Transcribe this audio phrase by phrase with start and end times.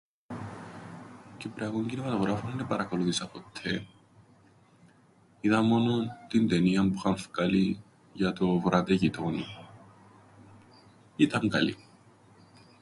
[1.37, 3.85] Κυπριακόν κινηματογράφον εν επαρακολούθησα ποττέ.
[5.41, 7.81] Είδα μόνον την ταινίαν που είχαν φκάλει
[8.13, 9.43] για το Βουράτε γειτόνοι.
[11.15, 11.77] Ήταν καλή.